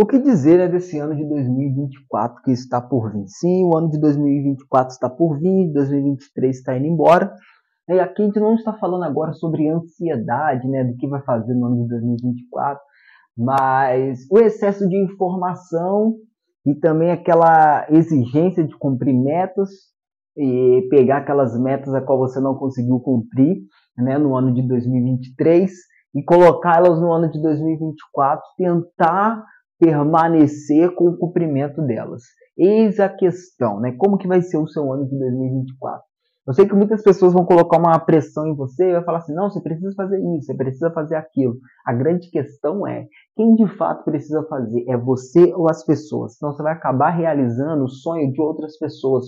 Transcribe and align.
O 0.00 0.06
que 0.06 0.16
dizer 0.16 0.58
né, 0.58 0.68
desse 0.68 0.96
ano 0.96 1.16
de 1.16 1.24
2024 1.24 2.42
que 2.44 2.52
está 2.52 2.80
por 2.80 3.10
vir? 3.12 3.24
Sim, 3.26 3.64
o 3.64 3.76
ano 3.76 3.90
de 3.90 3.98
2024 3.98 4.92
está 4.92 5.10
por 5.10 5.40
vir, 5.40 5.72
2023 5.72 6.56
está 6.56 6.78
indo 6.78 6.86
embora. 6.86 7.34
E 7.88 7.98
aqui 7.98 8.22
a 8.22 8.26
gente 8.26 8.38
não 8.38 8.54
está 8.54 8.72
falando 8.74 9.02
agora 9.02 9.32
sobre 9.32 9.68
ansiedade, 9.68 10.68
né, 10.68 10.84
do 10.84 10.94
que 10.94 11.08
vai 11.08 11.20
fazer 11.22 11.52
no 11.52 11.66
ano 11.66 11.82
de 11.82 11.88
2024, 11.88 12.80
mas 13.36 14.20
o 14.30 14.38
excesso 14.38 14.88
de 14.88 14.96
informação 15.02 16.14
e 16.64 16.76
também 16.76 17.10
aquela 17.10 17.84
exigência 17.90 18.64
de 18.64 18.78
cumprir 18.78 19.20
metas 19.20 19.68
e 20.36 20.86
pegar 20.90 21.16
aquelas 21.16 21.60
metas 21.60 21.92
a 21.92 22.00
qual 22.00 22.20
você 22.20 22.38
não 22.38 22.54
conseguiu 22.54 23.00
cumprir, 23.00 23.62
né, 23.96 24.16
no 24.16 24.36
ano 24.36 24.54
de 24.54 24.62
2023 24.62 25.72
e 26.14 26.22
colocá-las 26.22 27.00
no 27.00 27.10
ano 27.10 27.28
de 27.28 27.42
2024, 27.42 28.44
tentar 28.56 29.42
permanecer 29.78 30.94
com 30.94 31.08
o 31.08 31.16
cumprimento 31.16 31.80
delas. 31.82 32.22
Eis 32.56 32.98
a 32.98 33.08
questão, 33.08 33.80
né? 33.80 33.92
Como 33.98 34.18
que 34.18 34.26
vai 34.26 34.42
ser 34.42 34.58
o 34.58 34.66
seu 34.66 34.92
ano 34.92 35.06
de 35.08 35.18
2024? 35.18 36.08
Eu 36.48 36.54
sei 36.54 36.66
que 36.66 36.74
muitas 36.74 37.02
pessoas 37.02 37.34
vão 37.34 37.44
colocar 37.44 37.78
uma 37.78 37.98
pressão 37.98 38.46
em 38.46 38.56
você 38.56 38.88
e 38.88 38.92
vai 38.92 39.04
falar 39.04 39.18
assim: 39.18 39.34
não, 39.34 39.50
você 39.50 39.60
precisa 39.60 39.92
fazer 39.94 40.18
isso, 40.18 40.46
você 40.46 40.56
precisa 40.56 40.90
fazer 40.90 41.14
aquilo. 41.14 41.58
A 41.86 41.92
grande 41.92 42.30
questão 42.30 42.86
é: 42.86 43.06
quem 43.36 43.54
de 43.54 43.66
fato 43.76 44.02
precisa 44.02 44.42
fazer? 44.48 44.82
É 44.88 44.96
você 44.96 45.52
ou 45.54 45.68
as 45.68 45.84
pessoas? 45.84 46.38
Senão 46.38 46.54
você 46.54 46.62
vai 46.62 46.72
acabar 46.72 47.10
realizando 47.10 47.84
o 47.84 47.88
sonho 47.88 48.32
de 48.32 48.40
outras 48.40 48.78
pessoas. 48.78 49.26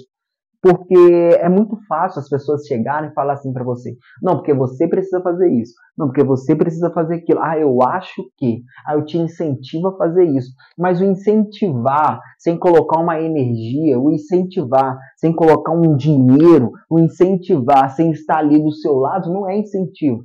Porque 0.62 0.94
é 1.40 1.48
muito 1.48 1.78
fácil 1.88 2.20
as 2.20 2.28
pessoas 2.28 2.66
chegarem 2.66 3.10
e 3.10 3.14
falar 3.14 3.34
assim 3.34 3.52
para 3.52 3.64
você: 3.64 3.96
não, 4.22 4.36
porque 4.36 4.52
você 4.52 4.86
precisa 4.86 5.20
fazer 5.22 5.48
isso, 5.48 5.72
não, 5.96 6.06
porque 6.06 6.22
você 6.22 6.54
precisa 6.54 6.90
fazer 6.90 7.16
aquilo. 7.16 7.40
Ah, 7.40 7.58
eu 7.58 7.82
acho 7.82 8.30
que. 8.36 8.62
Ah, 8.86 8.94
eu 8.94 9.04
te 9.04 9.16
incentivo 9.16 9.88
a 9.88 9.96
fazer 9.96 10.24
isso. 10.24 10.50
Mas 10.76 11.00
o 11.00 11.04
incentivar 11.04 12.20
sem 12.38 12.58
colocar 12.58 13.00
uma 13.00 13.18
energia, 13.20 13.98
o 13.98 14.10
incentivar 14.10 14.98
sem 15.16 15.34
colocar 15.34 15.72
um 15.72 15.96
dinheiro, 15.96 16.72
o 16.90 16.98
incentivar 16.98 17.88
sem 17.90 18.10
estar 18.10 18.38
ali 18.38 18.62
do 18.62 18.70
seu 18.70 18.96
lado 18.96 19.32
não 19.32 19.48
é 19.48 19.56
incentivo. 19.56 20.24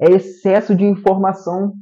É 0.00 0.12
excesso 0.12 0.76
de 0.76 0.84
informação 0.84 1.72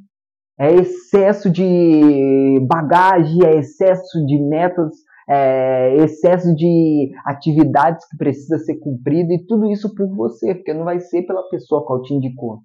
é 0.59 0.75
excesso 0.75 1.51
de 1.51 2.59
bagagem, 2.67 3.45
é 3.45 3.59
excesso 3.59 4.25
de 4.25 4.39
metas 4.39 4.91
é, 5.29 5.97
excesso 5.97 6.55
de 6.55 7.11
atividades 7.25 8.07
que 8.09 8.17
precisa 8.17 8.59
ser 8.59 8.77
cumprido 8.77 9.33
e 9.33 9.45
tudo 9.47 9.71
isso 9.71 9.95
por 9.95 10.09
você, 10.15 10.55
porque 10.55 10.73
não 10.73 10.85
vai 10.85 11.01
ser 11.01 11.23
pela 11.23 11.49
pessoa 11.49 11.85
qual 11.85 12.03
te 12.03 12.15
indicou. 12.15 12.61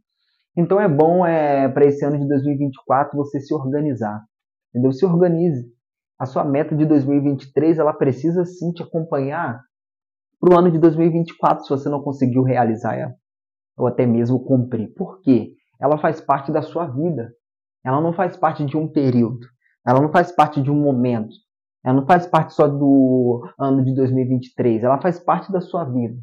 Então 0.56 0.80
é 0.80 0.88
bom 0.88 1.26
é, 1.26 1.70
para 1.70 1.86
esse 1.86 2.06
ano 2.06 2.20
de 2.20 2.28
2024 2.28 3.18
você 3.18 3.40
se 3.40 3.54
organizar, 3.54 4.22
entendeu? 4.70 4.92
Se 4.92 5.06
organize. 5.06 5.66
A 6.20 6.26
sua 6.26 6.44
meta 6.44 6.76
de 6.76 6.86
2023 6.86 7.80
ela 7.80 7.94
precisa 7.94 8.46
sim 8.46 8.72
te 8.72 8.84
acompanhar 8.84 9.60
para 10.40 10.54
o 10.54 10.60
ano 10.60 10.72
de 10.72 10.78
2024 10.78 11.64
se 11.64 11.70
você 11.70 11.90
não 11.90 12.02
conseguiu 12.02 12.44
realizar 12.44 12.96
ela 12.96 13.16
ou 13.78 13.88
até 13.88 14.06
mesmo 14.06 14.44
cumprir. 14.44 14.94
Por 14.94 15.22
quê? 15.22 15.54
Ela 15.80 15.98
faz 15.98 16.22
parte 16.22 16.52
da 16.52 16.62
sua 16.62 16.86
vida. 16.86 17.34
Ela 17.84 18.00
não 18.00 18.14
faz 18.14 18.38
parte 18.38 18.64
de 18.64 18.78
um 18.78 18.88
período. 18.88 19.48
Ela 19.86 20.00
não 20.00 20.12
faz 20.12 20.32
parte 20.32 20.62
de 20.62 20.70
um 20.70 20.80
momento. 20.80 21.34
Ela 21.84 21.96
não 21.96 22.06
faz 22.06 22.28
parte 22.28 22.54
só 22.54 22.68
do 22.68 23.48
ano 23.60 23.84
de 23.84 23.94
2023, 23.96 24.84
ela 24.84 25.02
faz 25.02 25.20
parte 25.20 25.52
da 25.52 25.62
sua 25.62 25.84
vida. 25.84 26.16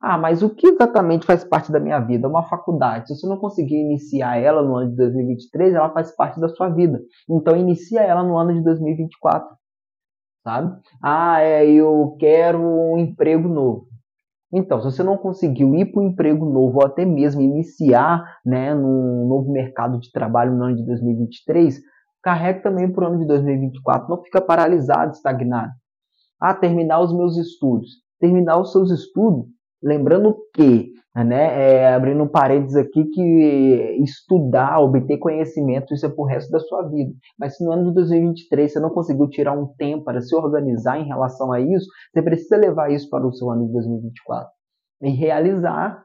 Ah, 0.00 0.16
mas 0.16 0.42
o 0.42 0.48
que 0.48 0.66
exatamente 0.66 1.26
faz 1.26 1.44
parte 1.44 1.70
da 1.70 1.78
minha 1.78 2.00
vida? 2.00 2.26
Uma 2.26 2.48
faculdade. 2.48 3.08
Se 3.08 3.14
você 3.14 3.26
não 3.26 3.36
conseguir 3.36 3.76
iniciar 3.76 4.38
ela 4.38 4.62
no 4.62 4.74
ano 4.76 4.90
de 4.90 4.96
2023, 4.96 5.74
ela 5.74 5.90
faz 5.90 6.14
parte 6.16 6.40
da 6.40 6.48
sua 6.48 6.70
vida. 6.70 7.00
Então 7.28 7.54
inicia 7.54 8.00
ela 8.00 8.22
no 8.22 8.38
ano 8.38 8.54
de 8.54 8.62
2024. 8.62 9.48
Sabe? 10.42 10.74
Ah, 11.02 11.42
é, 11.42 11.70
eu 11.70 12.16
quero 12.18 12.58
um 12.58 12.96
emprego 12.96 13.46
novo. 13.46 13.90
Então, 14.52 14.80
se 14.80 14.90
você 14.90 15.02
não 15.02 15.16
conseguiu 15.16 15.74
ir 15.74 15.92
para 15.92 16.02
um 16.02 16.08
emprego 16.08 16.44
novo 16.44 16.78
ou 16.78 16.86
até 16.86 17.04
mesmo 17.04 17.40
iniciar 17.40 18.38
né, 18.44 18.74
num 18.74 19.28
novo 19.28 19.52
mercado 19.52 20.00
de 20.00 20.10
trabalho 20.10 20.56
no 20.56 20.64
ano 20.64 20.76
de 20.76 20.84
2023, 20.84 21.80
carregue 22.22 22.62
também 22.62 22.90
para 22.90 23.04
o 23.04 23.08
ano 23.08 23.18
de 23.18 23.26
2024. 23.26 24.08
Não 24.08 24.22
fica 24.22 24.40
paralisado, 24.40 25.12
estagnado. 25.12 25.72
Ah, 26.40 26.54
terminar 26.54 27.00
os 27.00 27.14
meus 27.14 27.36
estudos. 27.36 27.88
Terminar 28.18 28.60
os 28.60 28.72
seus 28.72 28.90
estudos, 28.90 29.46
lembrando 29.82 30.36
que, 30.54 30.92
né, 31.16 31.82
é, 31.82 31.94
abrindo 31.94 32.28
parênteses 32.28 32.76
aqui, 32.76 33.04
que 33.04 33.98
estudar, 34.02 34.78
obter 34.78 35.16
conhecimento, 35.18 35.94
isso 35.94 36.04
é 36.04 36.08
para 36.08 36.22
o 36.22 36.26
resto 36.26 36.50
da 36.50 36.60
sua 36.60 36.82
vida. 36.88 37.12
Mas 37.38 37.56
se 37.56 37.64
no 37.64 37.72
ano 37.72 37.84
de 37.88 37.94
2023 37.94 38.72
você 38.72 38.78
não 38.78 38.90
conseguiu 38.90 39.26
tirar 39.28 39.58
um 39.58 39.68
tempo 39.78 40.04
para 40.04 40.20
se 40.20 40.34
organizar 40.36 40.98
em 41.00 41.06
relação 41.06 41.50
a 41.50 41.60
isso, 41.60 41.86
você 42.12 42.20
precisa 42.20 42.56
levar 42.56 42.92
isso 42.92 43.08
para 43.08 43.26
o 43.26 43.32
seu 43.32 43.50
ano 43.50 43.66
de 43.66 43.72
2024 43.72 44.50
e 45.02 45.10
realizar 45.10 46.04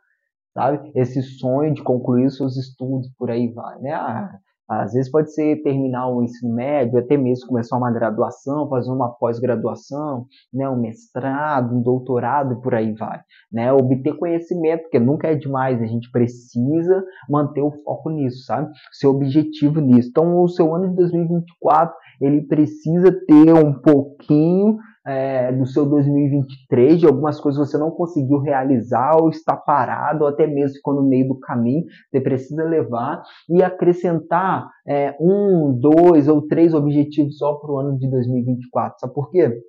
sabe? 0.56 0.92
Esse 0.96 1.22
sonho 1.22 1.74
de 1.74 1.84
concluir 1.84 2.32
seus 2.32 2.56
estudos, 2.56 3.10
por 3.18 3.30
aí 3.30 3.52
vai, 3.52 3.80
né? 3.82 3.94
Ah, 3.94 4.32
às 4.68 4.94
vezes 4.94 5.12
pode 5.12 5.34
ser 5.34 5.62
terminar 5.62 6.08
o 6.08 6.24
ensino 6.24 6.54
médio, 6.54 6.98
até 6.98 7.16
mesmo 7.18 7.48
começar 7.48 7.78
uma 7.78 7.92
graduação, 7.92 8.68
fazer 8.68 8.92
uma 8.92 9.10
pós-graduação, 9.10 10.26
né, 10.54 10.68
um 10.68 10.80
mestrado, 10.80 11.76
um 11.76 11.82
doutorado 11.82 12.54
e 12.54 12.62
por 12.62 12.74
aí 12.74 12.94
vai. 12.94 13.20
Né? 13.52 13.72
Obter 13.72 14.18
conhecimento, 14.18 14.84
porque 14.84 15.00
nunca 15.00 15.28
é 15.28 15.36
demais, 15.36 15.82
a 15.82 15.86
gente 15.86 16.10
precisa 16.12 17.04
manter 17.30 17.62
o 17.62 17.72
foco 17.84 18.10
nisso, 18.10 18.46
sabe? 18.46 18.72
Seu 18.92 19.12
objetivo 19.12 19.80
nisso. 19.80 20.10
Então, 20.10 20.42
o 20.42 20.48
seu 20.48 20.74
ano 20.74 20.90
de 20.90 20.96
2024, 20.96 21.96
ele 22.22 22.42
precisa 22.42 23.12
ter 23.12 23.54
um 23.54 23.74
pouquinho 23.74 24.78
é, 25.06 25.52
do 25.52 25.66
seu 25.66 25.86
2023, 25.86 27.00
de 27.00 27.06
algumas 27.06 27.40
coisas 27.40 27.70
você 27.70 27.78
não 27.78 27.92
conseguiu 27.92 28.40
realizar, 28.40 29.18
ou 29.22 29.30
está 29.30 29.56
parado, 29.56 30.24
ou 30.24 30.30
até 30.30 30.48
mesmo 30.48 30.78
ficou 30.78 30.96
no 30.96 31.04
meio 31.04 31.28
do 31.28 31.40
caminho, 31.40 31.84
você 32.10 32.20
precisa 32.20 32.64
levar 32.64 33.22
e 33.50 33.62
acrescentar 33.62 34.68
é, 34.88 35.16
um, 35.20 35.78
dois 35.80 36.28
ou 36.28 36.48
três 36.48 36.74
objetivos 36.74 37.38
só 37.38 37.54
para 37.56 37.72
o 37.72 37.78
ano 37.78 37.98
de 37.98 38.10
2024. 38.10 39.00
Sabe 39.00 39.14
por 39.14 39.30
quê? 39.30 39.62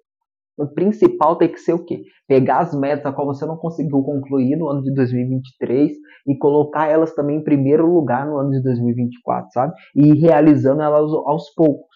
O 0.59 0.67
principal 0.67 1.37
tem 1.37 1.53
que 1.53 1.61
ser 1.61 1.75
o 1.75 1.85
quê? 1.85 2.03
Pegar 2.27 2.61
as 2.61 2.75
metas 2.75 3.05
a 3.05 3.13
qual 3.13 3.27
você 3.27 3.45
não 3.45 3.59
conseguiu 3.59 4.03
concluir 4.03 4.57
no 4.57 4.69
ano 4.69 4.83
de 4.83 4.93
2023 4.95 5.93
e 6.27 6.39
colocar 6.39 6.89
elas 6.89 7.15
também 7.15 7.39
em 7.39 7.45
primeiro 7.45 7.87
lugar 7.87 8.27
no 8.27 8.39
ano 8.39 8.51
de 8.51 8.63
2024, 8.63 9.51
sabe? 9.53 9.75
E 9.95 10.09
ir 10.09 10.19
realizando 10.19 10.81
elas 10.81 11.13
aos 11.13 11.51
poucos. 11.55 11.96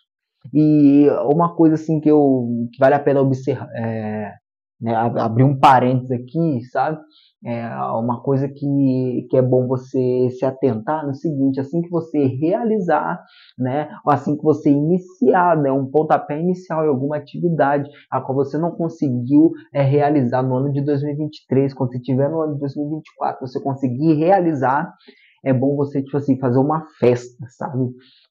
E 0.54 1.08
uma 1.32 1.54
coisa 1.54 1.74
assim 1.74 2.00
que, 2.00 2.10
eu, 2.10 2.48
que 2.72 2.78
vale 2.78 2.94
a 2.94 3.00
pena 3.00 3.20
observar, 3.20 3.68
é, 3.74 4.32
né, 4.80 4.94
abrir 4.94 5.44
um 5.44 5.58
parênteses 5.58 6.10
aqui, 6.10 6.62
sabe? 6.72 6.98
É 7.44 7.66
uma 7.94 8.22
coisa 8.22 8.48
que, 8.48 9.26
que 9.30 9.36
é 9.36 9.40
bom 9.40 9.66
você 9.66 10.28
se 10.30 10.44
atentar 10.44 11.06
no 11.06 11.14
seguinte, 11.14 11.58
assim 11.58 11.80
que 11.80 11.88
você 11.88 12.26
realizar, 12.26 13.18
né, 13.58 13.88
ou 14.04 14.12
assim 14.12 14.36
que 14.36 14.42
você 14.42 14.70
iniciar, 14.70 15.56
né, 15.56 15.72
um 15.72 15.90
pontapé 15.90 16.38
inicial 16.38 16.84
em 16.84 16.88
alguma 16.88 17.16
atividade 17.16 17.88
a 18.10 18.20
qual 18.20 18.36
você 18.36 18.58
não 18.58 18.72
conseguiu 18.72 19.52
é, 19.72 19.82
realizar 19.82 20.42
no 20.42 20.54
ano 20.54 20.72
de 20.72 20.84
2023, 20.84 21.72
quando 21.72 21.92
você 21.92 21.98
estiver 21.98 22.30
no 22.30 22.42
ano 22.42 22.54
de 22.54 22.60
2024, 22.60 23.46
você 23.46 23.60
conseguir 23.60 24.14
realizar, 24.14 24.92
é 25.44 25.52
bom 25.52 25.76
você, 25.76 26.02
tipo 26.02 26.16
assim, 26.16 26.38
fazer 26.38 26.58
uma 26.58 26.86
festa, 26.98 27.46
sabe? 27.48 27.90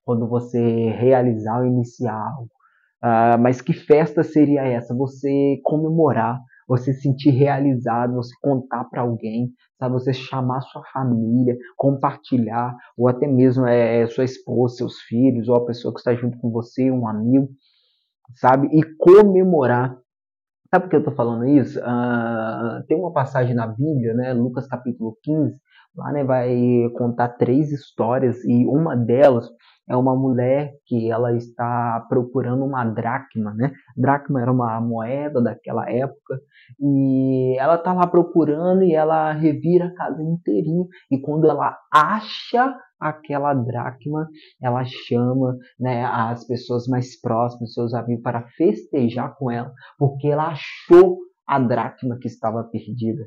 quando 0.09 0.28
você 0.28 0.90
realizar 0.90 1.59
ou 1.59 1.68
iniciar 1.68 2.16
algo. 2.16 2.50
Uh, 3.03 3.38
mas 3.40 3.62
que 3.62 3.74
festa 3.74 4.24
seria 4.24 4.64
essa? 4.64 4.92
Você 4.96 5.62
comemorar, 5.64 6.40
você 6.68 6.92
sentir 6.94 7.30
realizado, 7.30 8.16
você 8.16 8.34
contar 8.42 8.86
para 8.86 9.03
alguém, 9.03 9.52
sabe? 9.78 9.94
Você 9.94 10.12
chamar 10.12 10.62
sua 10.62 10.81
família, 10.92 11.56
compartilhar, 11.78 12.76
ou 12.97 13.08
até 13.08 13.28
mesmo 13.28 13.67
é, 13.67 14.02
é, 14.02 14.08
sua 14.08 14.23
esposa, 14.23 14.78
seus 14.78 15.00
filhos, 15.02 15.47
ou 15.47 15.58
a 15.58 15.66
pessoa 15.67 15.94
que 15.94 16.00
está 16.00 16.16
junto 16.16 16.40
com 16.40 16.50
você, 16.50 16.90
um 16.90 17.08
amigo, 17.08 17.47
sabe? 18.34 18.67
E 18.76 18.82
comemorar. 18.97 19.96
Sabe 20.72 20.85
por 20.85 20.90
que 20.90 20.96
eu 20.96 21.02
estou 21.02 21.16
falando 21.16 21.46
isso? 21.46 21.79
Uh, 21.79 22.84
tem 22.88 22.97
uma 22.97 23.14
passagem 23.14 23.53
na 23.53 23.67
Bíblia, 23.67 24.16
né? 24.16 24.34
Lucas 24.34 24.67
capítulo 24.67 25.16
15, 25.22 25.55
lá 25.96 26.12
né, 26.12 26.24
vai 26.24 26.90
contar 26.97 27.30
três 27.30 27.72
histórias 27.72 28.44
e 28.46 28.66
uma 28.66 28.96
delas 28.96 29.50
é 29.90 29.96
uma 29.96 30.16
mulher 30.16 30.74
que 30.86 31.09
ela 31.09 31.36
está 31.36 32.06
procurando 32.08 32.64
uma 32.64 32.86
dracma, 32.86 33.56
né? 33.56 33.72
Dracma 33.97 34.40
era 34.40 34.52
uma 34.52 34.80
moeda 34.80 35.41
daquela 35.41 35.90
época 35.90 36.40
e 36.80 37.58
ela 37.58 37.74
está 37.74 37.91
lá 37.91 38.06
procurando 38.06 38.84
e 38.84 38.94
ela 38.94 39.32
revira 39.34 39.88
a 39.88 39.96
casa 39.96 40.22
inteirinha 40.22 40.86
e 41.12 41.20
quando 41.20 41.50
ela 41.50 41.76
acha 41.91 42.78
aquela 43.00 43.53
dracma, 43.53 44.28
ela 44.62 44.84
chama 44.86 45.58
né, 45.80 46.03
as 46.03 46.46
pessoas 46.46 46.86
mais 46.88 47.20
próximas, 47.20 47.74
seus 47.74 47.94
amigos, 47.94 48.22
para 48.22 48.47
festejar 48.58 49.36
com 49.38 49.50
ela, 49.50 49.72
porque 49.97 50.28
ela 50.28 50.50
achou 50.50 51.18
a 51.47 51.58
dracma 51.58 52.18
que 52.20 52.28
estava 52.28 52.64
perdida, 52.66 53.24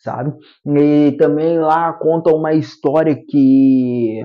sabe? 0.00 0.34
E 0.66 1.12
também 1.12 1.58
lá 1.58 1.92
conta 1.92 2.34
uma 2.34 2.52
história 2.52 3.14
que 3.14 4.20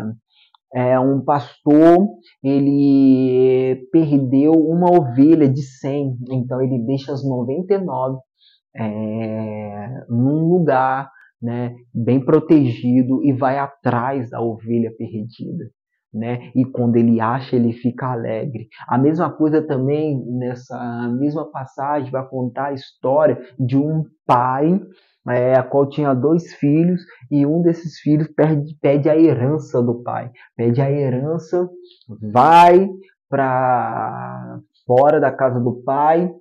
é, 0.73 0.99
um 0.99 1.23
pastor 1.23 2.07
ele 2.43 3.87
perdeu 3.91 4.51
uma 4.53 4.89
ovelha 4.89 5.47
de 5.47 5.61
100, 5.61 6.17
então 6.31 6.61
ele 6.61 6.79
deixa 6.79 7.13
as 7.13 7.23
99 7.23 8.19
é, 8.75 10.05
num 10.09 10.49
lugar 10.49 11.09
né, 11.41 11.75
bem 11.93 12.19
protegido 12.23 13.23
e 13.23 13.31
vai 13.31 13.57
atrás 13.57 14.29
da 14.29 14.41
ovelha 14.41 14.91
perdida. 14.97 15.69
Né? 16.15 16.49
E 16.55 16.63
quando 16.63 16.95
ele 16.95 17.19
acha, 17.19 17.57
ele 17.57 17.73
fica 17.73 18.07
alegre. 18.07 18.69
A 18.87 18.97
mesma 18.97 19.29
coisa 19.29 19.61
também 19.61 20.23
nessa 20.25 21.09
mesma 21.09 21.51
passagem 21.51 22.09
vai 22.09 22.25
contar 22.25 22.67
a 22.67 22.73
história 22.73 23.37
de 23.59 23.77
um 23.77 24.05
pai 24.25 24.79
é, 25.27 25.55
a 25.55 25.63
qual 25.63 25.89
tinha 25.89 26.13
dois 26.13 26.53
filhos 26.53 27.01
e 27.29 27.45
um 27.45 27.61
desses 27.61 27.99
filhos 27.99 28.27
pede, 28.29 28.77
pede 28.79 29.09
a 29.09 29.17
herança 29.17 29.81
do 29.81 30.03
pai. 30.03 30.31
Pede 30.55 30.79
a 30.79 30.89
herança, 30.89 31.67
vai 32.31 32.87
para 33.27 34.59
fora 34.85 35.19
da 35.19 35.31
casa 35.31 35.59
do 35.59 35.83
pai, 35.83 36.31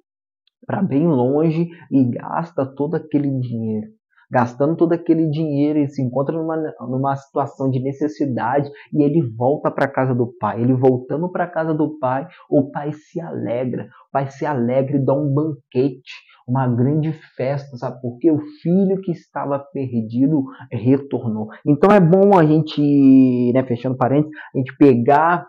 para 0.67 0.83
bem 0.83 1.07
longe 1.09 1.69
e 1.91 2.05
gasta 2.05 2.65
todo 2.65 2.95
aquele 2.95 3.31
dinheiro 3.41 3.89
gastando 4.35 4.75
todo 4.75 4.93
aquele 4.93 5.31
dinheiro 5.31 5.79
e 5.79 5.87
se 5.87 6.03
encontra 6.03 6.37
numa, 6.37 6.57
numa 6.81 7.15
situação 7.15 7.71
de 7.71 7.79
necessidade 7.79 8.69
e 8.93 9.01
ele 9.01 9.23
volta 9.23 9.71
para 9.71 9.87
casa 9.87 10.13
do 10.13 10.27
pai. 10.27 10.61
Ele 10.61 10.75
voltando 10.75 11.31
para 11.31 11.47
casa 11.47 11.73
do 11.73 11.97
pai, 12.01 12.27
o 12.51 12.69
pai 12.73 12.93
se 12.93 13.21
alegra, 13.21 13.85
o 13.85 14.13
pai 14.13 14.29
se 14.29 14.45
alegra 14.45 14.97
e 14.97 15.05
dá 15.05 15.15
um 15.15 15.33
banquete, 15.33 16.11
uma 16.49 16.67
grande 16.67 17.13
festa, 17.37 17.77
sabe? 17.77 18.01
Porque 18.03 18.29
o 18.29 18.41
filho 18.61 19.01
que 19.03 19.13
estava 19.13 19.57
perdido 19.57 20.43
retornou. 20.69 21.47
Então 21.65 21.95
é 21.95 22.01
bom 22.01 22.37
a 22.37 22.45
gente, 22.45 23.53
né, 23.55 23.63
fechando 23.63 23.97
parênteses, 23.97 24.37
a 24.53 24.59
gente 24.59 24.77
pegar 24.77 25.47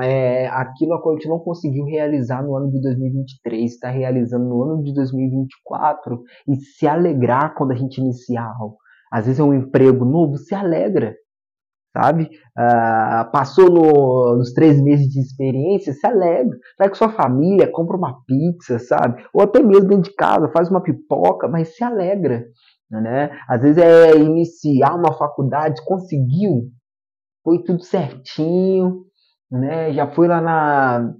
é, 0.00 0.46
aquilo 0.48 0.94
a 0.94 1.12
gente 1.12 1.28
não 1.28 1.38
conseguiu 1.38 1.84
realizar 1.84 2.42
no 2.42 2.56
ano 2.56 2.70
de 2.70 2.80
2023, 2.80 3.70
está 3.70 3.90
realizando 3.90 4.44
no 4.48 4.62
ano 4.62 4.82
de 4.82 4.94
2024 4.94 6.22
e 6.48 6.56
se 6.56 6.86
alegrar 6.86 7.54
quando 7.54 7.72
a 7.72 7.76
gente 7.76 7.98
iniciar 7.98 8.54
algo. 8.58 8.76
Às 9.12 9.26
vezes 9.26 9.40
é 9.40 9.42
um 9.42 9.52
emprego 9.52 10.04
novo, 10.04 10.38
se 10.38 10.54
alegra, 10.54 11.14
sabe? 11.94 12.30
Ah, 12.56 13.28
passou 13.30 13.70
no, 13.70 14.38
nos 14.38 14.54
três 14.54 14.80
meses 14.80 15.06
de 15.08 15.20
experiência, 15.20 15.92
se 15.92 16.06
alegra. 16.06 16.56
Vai 16.78 16.88
com 16.88 16.94
sua 16.94 17.10
família, 17.10 17.70
compra 17.70 17.96
uma 17.96 18.16
pizza, 18.26 18.78
sabe? 18.78 19.22
Ou 19.34 19.42
até 19.42 19.62
mesmo 19.62 19.88
dentro 19.88 20.10
de 20.10 20.16
casa, 20.16 20.50
faz 20.50 20.70
uma 20.70 20.82
pipoca, 20.82 21.46
mas 21.48 21.76
se 21.76 21.84
alegra. 21.84 22.44
Né? 22.90 23.30
Às 23.48 23.62
vezes 23.62 23.78
é 23.78 24.16
iniciar 24.16 24.94
uma 24.94 25.12
faculdade, 25.16 25.82
conseguiu, 25.84 26.70
foi 27.44 27.62
tudo 27.62 27.82
certinho, 27.82 29.04
né? 29.52 29.92
Já 29.92 30.10
foi 30.10 30.26
lá 30.26 30.40
na, 30.40 31.14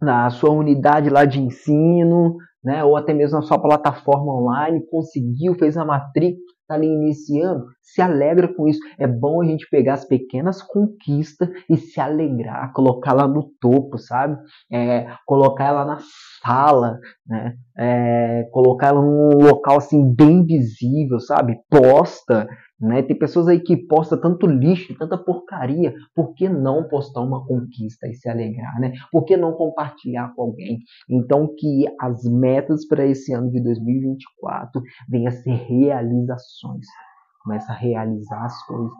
na 0.00 0.30
sua 0.30 0.50
unidade 0.50 1.10
lá 1.10 1.24
de 1.24 1.40
ensino, 1.40 2.36
né? 2.62 2.84
Ou 2.84 2.96
até 2.96 3.12
mesmo 3.12 3.38
na 3.38 3.42
sua 3.42 3.60
plataforma 3.60 4.32
online, 4.32 4.86
conseguiu, 4.90 5.54
fez 5.54 5.76
a 5.76 5.84
matrícula, 5.84 6.44
está 6.64 6.74
ali 6.74 6.86
iniciando, 6.86 7.66
se 7.82 8.00
alegra 8.00 8.52
com 8.52 8.66
isso. 8.66 8.80
É 8.98 9.06
bom 9.06 9.42
a 9.42 9.44
gente 9.44 9.68
pegar 9.70 9.94
as 9.94 10.04
pequenas 10.04 10.62
conquistas 10.62 11.48
e 11.68 11.76
se 11.76 12.00
alegrar, 12.00 12.72
colocar 12.72 13.12
lá 13.12 13.28
no 13.28 13.50
topo, 13.60 13.98
sabe? 13.98 14.36
É, 14.72 15.06
colocar 15.26 15.64
ela 15.66 15.84
na 15.84 15.98
sala, 16.42 16.98
né? 17.26 17.54
É, 17.76 18.48
colocar 18.52 18.88
ela 18.88 19.02
num 19.02 19.38
local 19.38 19.76
assim 19.76 20.12
bem 20.14 20.44
visível, 20.44 21.20
sabe? 21.20 21.58
Posta, 21.68 22.48
né? 22.80 23.02
Tem 23.02 23.16
pessoas 23.16 23.48
aí 23.48 23.60
que 23.60 23.76
postam 23.76 24.20
tanto 24.20 24.46
lixo, 24.46 24.96
tanta 24.98 25.16
porcaria. 25.16 25.94
Por 26.14 26.34
que 26.34 26.48
não 26.48 26.88
postar 26.88 27.22
uma 27.22 27.44
conquista 27.46 28.06
e 28.06 28.14
se 28.14 28.28
alegrar? 28.28 28.78
Né? 28.80 28.92
Por 29.10 29.24
que 29.24 29.36
não 29.36 29.52
compartilhar 29.52 30.34
com 30.34 30.42
alguém? 30.42 30.80
Então, 31.08 31.48
que 31.56 31.84
as 32.00 32.24
metas 32.24 32.86
para 32.86 33.06
esse 33.06 33.32
ano 33.32 33.50
de 33.50 33.62
2024 33.62 34.82
venham 35.08 35.28
a 35.28 35.30
ser 35.30 35.54
realizações. 35.54 36.53
Começa 37.42 37.72
a 37.72 37.76
realizar 37.76 38.44
as 38.44 38.66
coisas. 38.66 38.92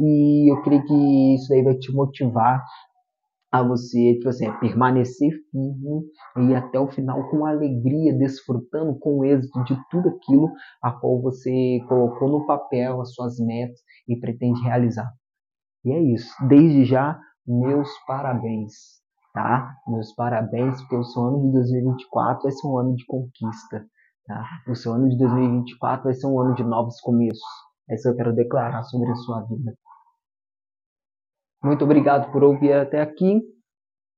E 0.00 0.52
eu 0.52 0.62
creio 0.62 0.84
que 0.84 1.34
isso 1.34 1.52
aí 1.52 1.62
vai 1.62 1.74
te 1.76 1.92
motivar 1.92 2.62
a 3.50 3.62
você, 3.62 4.14
tipo 4.14 4.28
assim, 4.28 4.52
permanecer 4.60 5.30
firme 5.50 6.02
e 6.36 6.50
ir 6.50 6.54
até 6.54 6.78
o 6.78 6.88
final 6.88 7.28
com 7.30 7.46
alegria, 7.46 8.16
desfrutando 8.16 8.98
com 8.98 9.24
êxito 9.24 9.64
de 9.64 9.76
tudo 9.90 10.10
aquilo 10.10 10.52
a 10.82 10.92
qual 10.92 11.20
você 11.20 11.80
colocou 11.88 12.28
no 12.28 12.46
papel, 12.46 13.00
as 13.00 13.14
suas 13.14 13.38
metas 13.38 13.80
e 14.06 14.16
pretende 14.16 14.60
realizar. 14.62 15.10
E 15.84 15.92
é 15.92 16.00
isso. 16.00 16.30
Desde 16.46 16.84
já, 16.84 17.18
meus 17.46 17.88
parabéns, 18.06 18.74
tá? 19.32 19.74
Meus 19.86 20.14
parabéns, 20.14 20.80
porque 20.82 20.96
o 20.96 21.04
seu 21.04 21.22
ano 21.22 21.46
de 21.46 21.52
2024 21.52 22.42
vai 22.42 22.52
ser 22.52 22.66
um 22.66 22.78
ano 22.78 22.94
de 22.94 23.06
conquista, 23.06 23.86
tá? 24.28 24.44
O 24.68 24.74
seu 24.76 24.92
ano 24.92 25.08
de 25.08 25.16
2024 25.18 26.04
vai 26.04 26.14
ser 26.14 26.26
um 26.26 26.38
ano 26.38 26.54
de 26.54 26.62
novos 26.62 27.00
começos. 27.00 27.42
É 27.90 27.94
isso 27.94 28.04
que 28.04 28.10
eu 28.10 28.16
quero 28.16 28.34
declarar 28.34 28.82
sobre 28.84 29.10
a 29.10 29.14
sua 29.16 29.40
vida. 29.42 29.74
Muito 31.64 31.84
obrigado 31.84 32.30
por 32.30 32.44
ouvir 32.44 32.74
até 32.74 33.00
aqui. 33.00 33.40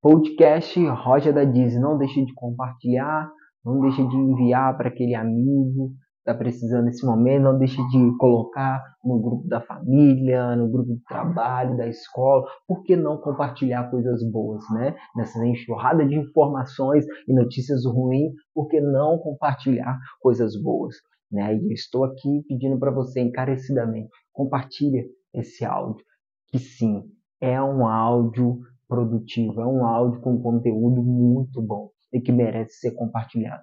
Podcast 0.03 0.85
Roja 0.89 1.33
da 1.33 1.45
Disney. 1.45 1.81
Não 1.81 1.97
deixe 1.97 2.25
de 2.25 2.35
compartilhar, 2.35 3.31
não 3.65 3.81
deixe 3.81 4.07
de 4.07 4.17
enviar 4.17 4.77
para 4.77 4.89
aquele 4.89 5.15
amigo 5.15 5.93
está 6.20 6.34
precisando 6.34 6.84
nesse 6.84 7.05
momento. 7.05 7.43
Não 7.43 7.58
deixe 7.58 7.76
de 7.88 8.17
colocar 8.19 8.82
no 9.05 9.20
grupo 9.20 9.49
da 9.49 9.61
família, 9.61 10.55
no 10.55 10.70
grupo 10.70 10.94
do 10.94 11.00
trabalho, 11.08 11.76
da 11.76 11.88
escola. 11.88 12.46
Por 12.67 12.82
que 12.82 12.96
não 12.96 13.19
compartilhar 13.19 13.90
coisas 13.90 14.22
boas, 14.31 14.62
né? 14.72 14.94
Nessa 15.17 15.44
enxurrada 15.46 16.06
de 16.06 16.14
informações 16.14 17.05
e 17.26 17.34
notícias 17.34 17.84
ruins, 17.84 18.32
por 18.55 18.69
que 18.69 18.81
não 18.81 19.19
compartilhar 19.19 19.99
coisas 20.20 20.61
boas? 20.61 20.94
Né? 21.31 21.55
E 21.56 21.64
eu 21.64 21.72
estou 21.72 22.05
aqui 22.05 22.43
pedindo 22.49 22.78
para 22.78 22.90
você 22.90 23.20
encarecidamente, 23.20 24.11
compartilhe 24.32 25.06
esse 25.32 25.64
áudio. 25.64 26.05
Que 26.49 26.58
sim, 26.58 27.05
é 27.40 27.62
um 27.62 27.87
áudio 27.87 28.58
produtivo, 28.88 29.61
é 29.61 29.67
um 29.67 29.84
áudio 29.87 30.20
com 30.20 30.43
conteúdo 30.43 31.02
muito 31.02 31.62
bom 31.62 31.90
e 32.12 32.20
que 32.20 32.32
merece 32.32 32.81
ser 32.81 32.90
compartilhado. 32.93 33.62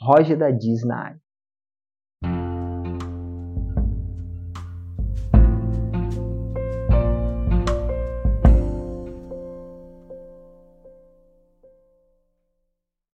Roger 0.00 0.38
da 0.38 0.50
Disney. 0.50 1.21